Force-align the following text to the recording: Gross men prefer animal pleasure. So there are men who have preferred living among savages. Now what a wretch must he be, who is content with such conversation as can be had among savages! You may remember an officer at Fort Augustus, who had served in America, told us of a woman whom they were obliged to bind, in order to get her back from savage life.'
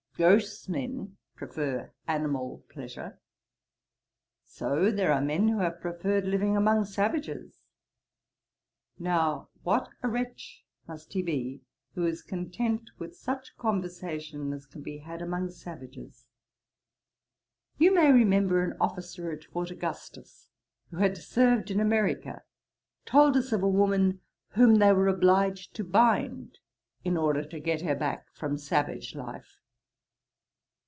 Gross 0.17 0.69
men 0.69 1.17
prefer 1.35 1.91
animal 2.07 2.63
pleasure. 2.69 3.19
So 4.45 4.91
there 4.91 5.11
are 5.11 5.19
men 5.21 5.47
who 5.47 5.57
have 5.61 5.81
preferred 5.81 6.25
living 6.25 6.55
among 6.55 6.85
savages. 6.85 7.57
Now 8.99 9.49
what 9.63 9.89
a 10.03 10.07
wretch 10.09 10.63
must 10.87 11.13
he 11.13 11.23
be, 11.23 11.63
who 11.95 12.05
is 12.05 12.21
content 12.21 12.91
with 12.99 13.15
such 13.17 13.57
conversation 13.57 14.53
as 14.53 14.67
can 14.67 14.83
be 14.83 14.99
had 14.99 15.23
among 15.23 15.49
savages! 15.49 16.27
You 17.79 17.91
may 17.91 18.11
remember 18.11 18.63
an 18.63 18.77
officer 18.79 19.31
at 19.31 19.45
Fort 19.45 19.71
Augustus, 19.71 20.49
who 20.91 20.97
had 20.97 21.17
served 21.17 21.71
in 21.71 21.79
America, 21.79 22.43
told 23.07 23.35
us 23.37 23.51
of 23.51 23.63
a 23.63 23.67
woman 23.67 24.21
whom 24.49 24.75
they 24.75 24.93
were 24.93 25.07
obliged 25.07 25.73
to 25.77 25.83
bind, 25.83 26.59
in 27.03 27.17
order 27.17 27.43
to 27.43 27.59
get 27.59 27.81
her 27.81 27.95
back 27.95 28.31
from 28.35 28.55
savage 28.59 29.15
life.' 29.15 29.57